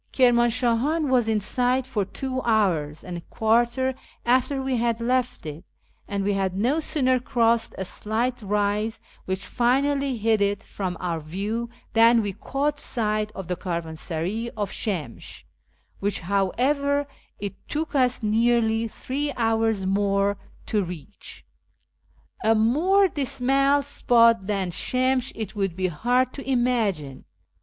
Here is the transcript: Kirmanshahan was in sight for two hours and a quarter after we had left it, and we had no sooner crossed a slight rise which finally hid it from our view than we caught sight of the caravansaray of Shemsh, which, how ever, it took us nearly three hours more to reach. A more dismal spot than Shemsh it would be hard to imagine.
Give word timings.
Kirmanshahan 0.13 1.09
was 1.09 1.29
in 1.29 1.39
sight 1.39 1.85
for 1.85 2.03
two 2.05 2.41
hours 2.41 3.03
and 3.03 3.17
a 3.17 3.21
quarter 3.21 3.93
after 4.25 4.59
we 4.59 4.77
had 4.77 4.99
left 4.99 5.45
it, 5.45 5.63
and 6.07 6.23
we 6.23 6.33
had 6.33 6.57
no 6.57 6.79
sooner 6.79 7.19
crossed 7.19 7.75
a 7.77 7.85
slight 7.85 8.41
rise 8.41 8.99
which 9.25 9.45
finally 9.45 10.17
hid 10.17 10.41
it 10.41 10.63
from 10.63 10.97
our 10.99 11.19
view 11.19 11.69
than 11.93 12.23
we 12.23 12.33
caught 12.33 12.79
sight 12.79 13.31
of 13.33 13.47
the 13.47 13.55
caravansaray 13.55 14.49
of 14.57 14.71
Shemsh, 14.71 15.43
which, 15.99 16.21
how 16.21 16.49
ever, 16.57 17.05
it 17.37 17.53
took 17.69 17.93
us 17.93 18.23
nearly 18.23 18.87
three 18.87 19.31
hours 19.37 19.85
more 19.85 20.35
to 20.65 20.83
reach. 20.83 21.45
A 22.43 22.55
more 22.55 23.07
dismal 23.07 23.83
spot 23.83 24.47
than 24.47 24.71
Shemsh 24.71 25.31
it 25.35 25.53
would 25.55 25.75
be 25.75 25.89
hard 25.89 26.33
to 26.33 26.49
imagine. 26.49 27.25